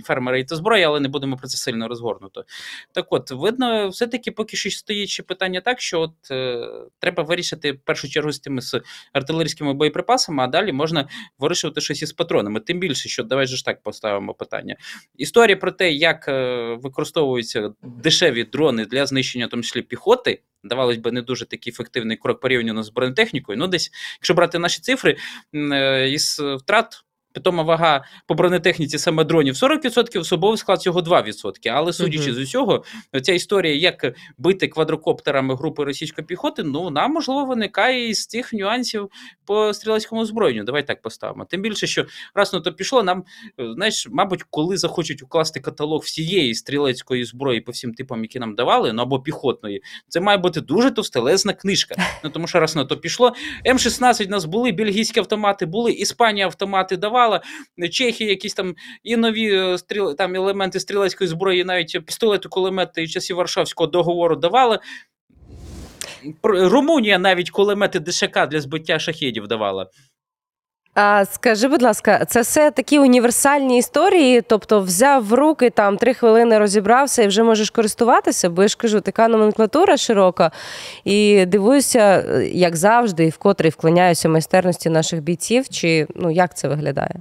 фермери 0.04 0.40
і 0.40 0.44
та 0.44 0.56
зброя, 0.56 0.88
але 0.88 1.00
не 1.00 1.08
будемо 1.08 1.36
про 1.36 1.48
це 1.48 1.56
сильно 1.56 1.88
розгорнуто. 1.88 2.44
Так 2.92 3.06
от, 3.10 3.30
видно, 3.30 3.88
все-таки 3.88 4.30
поки 4.30 4.56
що 4.56 4.70
стоїть 4.70 5.08
ще 5.08 5.22
питання 5.22 5.60
так, 5.60 5.80
що 5.80 6.00
от 6.00 6.30
е, 6.30 6.68
треба 6.98 7.22
вирішити 7.22 7.72
в 7.72 7.80
першу 7.80 8.08
чергу 8.08 8.32
з 8.32 8.38
тими 8.40 8.62
з 8.62 8.80
артилерійськими 9.12 9.74
боєприпасами, 9.74 10.42
а 10.42 10.46
далі 10.46 10.72
можна 10.72 11.08
вирішувати 11.38 11.80
щось 11.80 12.02
із 12.02 12.12
патронами. 12.12 12.60
Тим 12.60 12.78
більше, 12.78 13.08
що 13.08 13.22
давай 13.22 13.46
ж 13.46 13.64
так 13.64 13.82
поставимо 13.82 14.34
питання. 14.34 14.76
Історія 15.16 15.56
про 15.56 15.72
те, 15.72 15.92
як 15.92 16.28
е, 16.28 16.78
використовуються 17.24 17.70
дешеві 17.82 18.44
дрони 18.44 18.86
для 18.86 19.06
знищення, 19.06 19.46
в 19.46 19.50
тому 19.50 19.62
числі 19.62 19.82
піхоти. 19.82 20.42
Давалось 20.64 20.96
би 20.96 21.12
не 21.12 21.22
дуже 21.22 21.46
такий 21.46 21.72
ефективний 21.72 22.16
крок 22.16 22.40
порівняно 22.40 22.82
з 22.82 22.90
бронетехнікою. 22.90 23.58
Ну, 23.58 23.66
десь, 23.66 23.90
якщо 24.18 24.34
брати 24.34 24.58
наші 24.58 24.80
цифри, 24.80 25.16
е, 25.54 26.10
із 26.10 26.40
втрат 26.40 27.04
Питома 27.34 27.62
вага 27.62 28.04
по 28.26 28.34
бронетехніці 28.34 28.98
саме 28.98 29.24
дронів 29.24 29.54
40%, 29.54 30.20
особовий 30.20 30.58
склад 30.58 30.82
цього 30.82 31.00
2%. 31.00 31.68
Але 31.72 31.92
судячи 31.92 32.30
uh-huh. 32.30 32.34
з 32.34 32.38
усього, 32.38 32.84
ця 33.22 33.32
історія, 33.32 33.74
як 33.74 34.14
бити 34.38 34.68
квадрокоптерами 34.68 35.54
групи 35.54 35.84
російської 35.84 36.26
піхоти, 36.26 36.62
ну 36.62 36.82
вона 36.82 37.08
можливо 37.08 37.44
виникає 37.44 38.08
із 38.08 38.26
цих 38.26 38.52
нюансів 38.52 39.10
по 39.46 39.74
стрілецькому 39.74 40.22
озброєнню. 40.22 40.64
Давай 40.64 40.86
так 40.86 41.02
поставимо. 41.02 41.44
Тим 41.44 41.62
більше, 41.62 41.86
що 41.86 42.06
раз 42.34 42.52
на 42.52 42.60
то 42.60 42.72
пішло, 42.72 43.02
нам 43.02 43.24
знаєш, 43.58 44.08
мабуть, 44.10 44.42
коли 44.50 44.76
захочуть 44.76 45.22
укласти 45.22 45.60
каталог 45.60 46.02
всієї 46.02 46.54
стрілецької 46.54 47.24
зброї 47.24 47.60
по 47.60 47.72
всім 47.72 47.94
типам, 47.94 48.22
які 48.22 48.38
нам 48.38 48.54
давали, 48.54 48.92
ну 48.92 49.02
або 49.02 49.20
піхотної, 49.20 49.82
це 50.08 50.20
має 50.20 50.38
бути 50.38 50.60
дуже 50.60 50.90
товстелезна 50.90 51.52
книжка. 51.52 51.94
Ну 52.24 52.30
тому 52.30 52.46
що 52.46 52.60
раз 52.60 52.76
на 52.76 52.84
то 52.84 52.96
пішло, 52.96 53.32
М16 53.66 54.26
у 54.26 54.30
нас 54.30 54.44
були 54.44 54.72
бельгійські 54.72 55.20
автомати, 55.20 55.66
були 55.66 55.92
Іспанія 55.92 56.46
автомати 56.46 56.96
давали 56.96 57.23
давала. 57.24 57.40
Чехія 57.90 58.30
якісь 58.30 58.54
там 58.54 58.74
і 59.02 59.16
нові 59.16 59.54
е, 59.54 59.78
стріл, 59.78 60.16
там 60.16 60.34
елементи 60.34 60.80
стрілецької 60.80 61.28
зброї, 61.28 61.64
навіть 61.64 62.06
пістолети, 62.06 62.48
кулемети 62.48 63.02
і 63.02 63.08
часів 63.08 63.36
Варшавського 63.36 63.86
договору 63.86 64.36
давали. 64.36 64.78
Румунія 66.42 67.18
навіть 67.18 67.50
кулемети 67.50 68.00
ДШК 68.00 68.46
для 68.46 68.60
збиття 68.60 68.98
шахідів 68.98 69.46
давала. 69.46 69.90
А 70.94 71.24
скажи, 71.24 71.68
будь 71.68 71.82
ласка, 71.82 72.24
це 72.24 72.40
все 72.40 72.70
такі 72.70 72.98
універсальні 72.98 73.78
історії, 73.78 74.40
тобто 74.40 74.80
взяв 74.80 75.24
в 75.24 75.32
руки 75.32 75.70
там 75.70 75.96
три 75.96 76.14
хвилини 76.14 76.58
розібрався 76.58 77.22
і 77.22 77.26
вже 77.26 77.42
можеш 77.42 77.70
користуватися, 77.70 78.50
бо 78.50 78.62
я 78.62 78.68
ж 78.68 78.76
кажу, 78.76 79.00
така 79.00 79.28
номенклатура 79.28 79.96
широка. 79.96 80.50
І 81.04 81.46
дивуюся, 81.46 82.24
як 82.52 82.76
завжди, 82.76 83.24
і 83.24 83.30
вкотре 83.30 83.68
вклоняюся 83.68 84.28
майстерності 84.28 84.90
наших 84.90 85.22
бійців, 85.22 85.68
чи 85.68 86.06
ну 86.14 86.30
як 86.30 86.56
це 86.56 86.68
виглядає? 86.68 87.14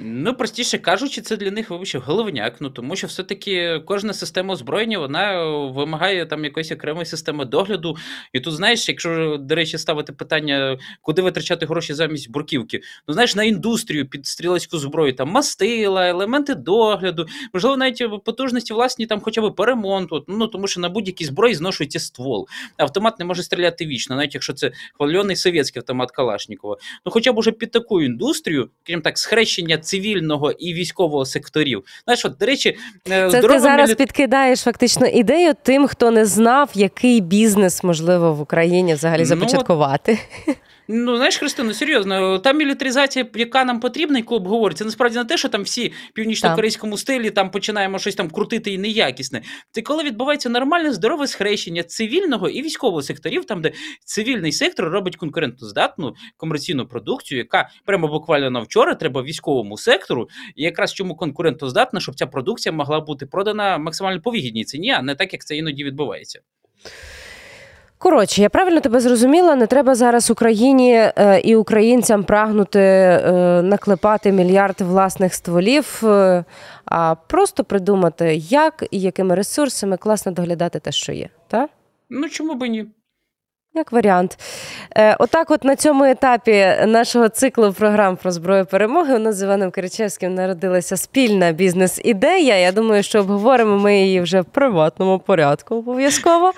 Ну, 0.00 0.34
простіше 0.34 0.78
кажучи, 0.78 1.20
це 1.20 1.36
для 1.36 1.50
них 1.50 1.70
вибачте, 1.70 1.98
головняк. 1.98 2.60
Ну 2.60 2.70
тому 2.70 2.96
що 2.96 3.06
все-таки 3.06 3.82
кожна 3.86 4.12
система 4.12 4.54
озброєння 4.54 4.98
вона 4.98 5.44
вимагає 5.66 6.26
там 6.26 6.44
якоїсь 6.44 6.72
окремої 6.72 7.06
системи 7.06 7.44
догляду. 7.44 7.96
І 8.32 8.40
тут, 8.40 8.54
знаєш, 8.54 8.88
якщо, 8.88 9.36
до 9.40 9.54
речі, 9.54 9.78
ставити 9.78 10.12
питання, 10.12 10.78
куди 11.00 11.22
витрачати 11.22 11.66
гроші 11.66 11.94
замість 11.94 12.30
бурківки, 12.30 12.80
ну 13.08 13.14
знаєш, 13.14 13.34
на 13.34 13.44
індустрію 13.44 14.08
під 14.08 14.26
стрілецьку 14.26 14.78
зброю, 14.78 15.12
там 15.12 15.28
мастила, 15.28 16.08
елементи 16.08 16.54
догляду, 16.54 17.26
можливо, 17.54 17.76
навіть 17.76 18.24
потужності 18.24 18.74
власні 18.74 19.06
там 19.06 19.20
хоча 19.20 19.40
б 19.40 19.54
по 19.54 19.66
ремонту. 19.66 20.24
Ну 20.28 20.46
тому 20.46 20.66
що 20.66 20.80
на 20.80 20.88
будь-якій 20.88 21.24
зброї 21.24 21.54
зношується 21.54 22.00
ствол. 22.00 22.48
Автомат 22.76 23.18
не 23.18 23.24
може 23.24 23.42
стріляти 23.42 23.86
вічно, 23.86 24.16
навіть 24.16 24.34
якщо 24.34 24.52
це 24.52 24.72
хвальоний 24.94 25.36
совєтський 25.36 25.80
автомат 25.80 26.10
Калашнікова. 26.10 26.76
Ну, 27.06 27.12
хоча 27.12 27.32
б 27.32 27.38
уже 27.38 27.52
під 27.52 27.70
таку 27.70 28.02
індустрію, 28.02 28.70
крім 28.86 29.02
так, 29.02 29.18
схрещення 29.18 29.71
цивільного 29.78 30.50
і 30.50 30.74
військового 30.74 31.24
секторів. 31.24 31.84
Знаєш, 32.04 32.24
от, 32.24 32.36
до 32.40 32.46
речі, 32.46 32.76
е, 33.10 33.30
це 33.30 33.40
ти 33.40 33.60
зараз 33.60 33.88
мілі... 33.88 33.96
підкидаєш 33.96 34.60
фактично 34.60 35.06
ідею 35.06 35.52
тим, 35.62 35.86
хто 35.86 36.10
не 36.10 36.24
знав, 36.24 36.70
який 36.74 37.20
бізнес 37.20 37.84
можливо 37.84 38.34
в 38.34 38.40
Україні 38.40 38.94
взагалі 38.94 39.24
започаткувати. 39.24 40.18
Ну, 40.46 40.54
Ну, 40.88 41.16
знаєш, 41.16 41.38
Христина, 41.38 41.74
серйозно, 41.74 42.38
та 42.38 42.52
мілітаризація, 42.52 43.26
яка 43.34 43.64
нам 43.64 43.80
потрібна, 43.80 44.18
яку 44.18 44.34
обговорюється, 44.34 44.84
насправді 44.84 45.18
не 45.18 45.24
те, 45.24 45.36
що 45.36 45.48
там 45.48 45.62
всі 45.62 45.88
в 45.88 46.12
північно-корейському 46.14 46.98
стилі 46.98 47.30
там 47.30 47.50
починаємо 47.50 47.98
щось 47.98 48.14
там 48.14 48.30
крутити 48.30 48.72
і 48.72 48.78
неякісне. 48.78 49.42
Це 49.70 49.82
коли 49.82 50.04
відбувається 50.04 50.48
нормальне 50.48 50.92
здорове 50.92 51.26
схрещення 51.26 51.82
цивільного 51.82 52.48
і 52.48 52.62
військового 52.62 53.02
секторів, 53.02 53.44
там, 53.44 53.62
де 53.62 53.72
цивільний 54.04 54.52
сектор 54.52 54.88
робить 54.88 55.16
конкурентоздатну 55.16 56.14
комерційну 56.36 56.86
продукцію, 56.86 57.38
яка 57.38 57.68
прямо 57.84 58.08
буквально 58.08 58.50
на 58.50 58.60
вчора 58.60 58.94
треба 58.94 59.22
військовому 59.22 59.78
сектору, 59.78 60.28
і 60.56 60.62
якраз 60.62 60.94
чому 60.94 61.16
конкурентоздатна, 61.16 62.00
щоб 62.00 62.14
ця 62.14 62.26
продукція 62.26 62.72
могла 62.72 63.00
бути 63.00 63.26
продана 63.26 63.78
максимально 63.78 64.20
по 64.20 64.30
вигідній 64.30 64.64
ціні, 64.64 64.90
а 64.90 65.02
не 65.02 65.14
так, 65.14 65.32
як 65.32 65.44
це 65.44 65.56
іноді 65.56 65.84
відбувається. 65.84 66.40
Коротше, 68.02 68.42
я 68.42 68.48
правильно 68.48 68.80
тебе 68.80 69.00
зрозуміла. 69.00 69.54
Не 69.54 69.66
треба 69.66 69.94
зараз 69.94 70.30
Україні 70.30 70.92
е, 70.92 71.40
і 71.44 71.56
українцям 71.56 72.24
прагнути 72.24 72.80
е, 72.80 73.62
наклепати 73.62 74.32
мільярд 74.32 74.80
власних 74.80 75.34
стволів, 75.34 76.00
е, 76.04 76.44
а 76.84 77.14
просто 77.14 77.64
придумати, 77.64 78.34
як 78.36 78.84
і 78.90 79.00
якими 79.00 79.34
ресурсами 79.34 79.96
класно 79.96 80.32
доглядати 80.32 80.78
те, 80.78 80.92
що 80.92 81.12
є. 81.12 81.28
Так? 81.48 81.70
Ну 82.10 82.28
чому 82.28 82.54
би 82.54 82.68
ні? 82.68 82.86
Як 83.74 83.92
варіант. 83.92 84.38
Е, 84.96 85.16
Отак, 85.18 85.50
от 85.50 85.64
на 85.64 85.76
цьому 85.76 86.04
етапі 86.04 86.66
нашого 86.86 87.28
циклу 87.28 87.72
програм 87.72 88.16
про 88.16 88.32
зброю 88.32 88.66
перемоги 88.66 89.14
у 89.14 89.18
нас 89.18 89.36
з 89.36 89.42
Іваном 89.42 89.70
Киричевським 89.70 90.34
народилася 90.34 90.96
спільна 90.96 91.52
бізнес-ідея. 91.52 92.56
Я 92.56 92.72
думаю, 92.72 93.02
що 93.02 93.20
обговоримо 93.20 93.78
ми 93.78 93.98
її 94.00 94.20
вже 94.20 94.40
в 94.40 94.44
приватному 94.44 95.18
порядку 95.18 95.74
обов'язково. 95.74 96.52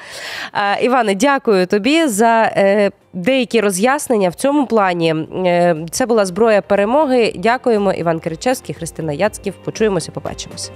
Е, 0.55 0.85
Іване, 0.85 1.15
дякую 1.15 1.67
тобі 1.67 2.07
за 2.07 2.53
е, 2.57 2.91
деякі 3.13 3.61
роз'яснення 3.61 4.29
в 4.29 4.35
цьому 4.35 4.67
плані. 4.67 5.15
Е, 5.47 5.77
це 5.91 6.07
була 6.07 6.27
зброя 6.27 6.63
перемоги. 6.63 7.33
Дякуємо, 7.37 7.93
Іван 7.93 8.21
Киричевський, 8.21 8.75
Христина 8.75 9.13
Яцьків. 9.13 9.55
Почуємося, 9.65 10.13
побачимося. 10.13 10.71